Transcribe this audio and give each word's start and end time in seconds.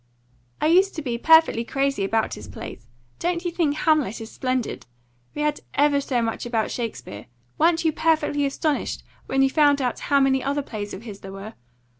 "I 0.59 0.65
used 0.65 0.95
to 0.95 1.03
be 1.03 1.19
perfectly 1.19 1.63
crazy 1.63 2.03
about 2.03 2.33
his 2.33 2.47
plays. 2.47 2.87
Don't 3.19 3.45
you 3.45 3.51
think 3.51 3.75
'Hamlet' 3.75 4.19
is 4.19 4.31
splendid? 4.31 4.87
We 5.35 5.43
had 5.43 5.59
ever 5.75 6.01
so 6.01 6.23
much 6.23 6.43
about 6.43 6.71
Shakespeare. 6.71 7.27
Weren't 7.59 7.85
you 7.85 7.91
perfectly 7.91 8.47
astonished 8.47 9.03
when 9.27 9.43
you 9.43 9.51
found 9.51 9.79
out 9.79 9.99
how 10.09 10.19
many 10.19 10.43
other 10.43 10.63
plays 10.63 10.95
of 10.95 11.03
his 11.03 11.19
there 11.19 11.31
were? 11.31 11.53